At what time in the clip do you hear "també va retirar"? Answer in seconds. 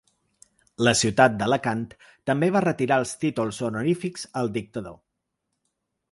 2.29-2.97